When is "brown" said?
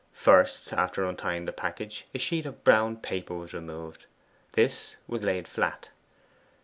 2.63-2.97